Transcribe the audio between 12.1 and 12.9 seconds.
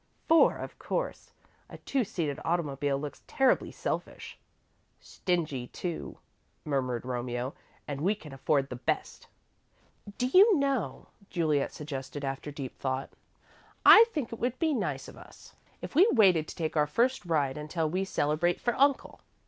after deep